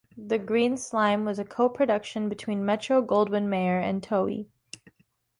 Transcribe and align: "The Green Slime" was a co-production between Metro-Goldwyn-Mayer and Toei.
"The 0.17 0.39
Green 0.39 0.77
Slime" 0.77 1.25
was 1.25 1.37
a 1.37 1.45
co-production 1.45 2.27
between 2.27 2.65
Metro-Goldwyn-Mayer 2.65 3.77
and 3.77 4.01
Toei. 4.01 4.47